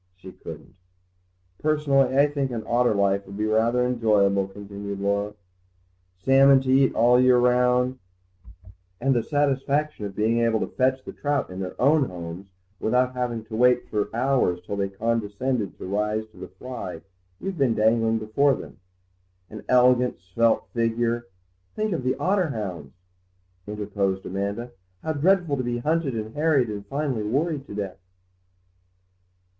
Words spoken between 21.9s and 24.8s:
of the otter hounds," interposed Amanda;